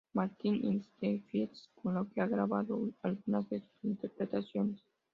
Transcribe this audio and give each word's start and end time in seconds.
Martin 0.15 0.55
in 0.63 0.83
the 0.99 1.19
Fields, 1.29 1.67
con 1.75 1.93
la 1.93 2.07
que 2.11 2.21
ha 2.21 2.25
grabado 2.25 2.89
algunas 3.03 3.47
de 3.51 3.59
sus 3.59 3.83
interpretaciones. 3.83 4.81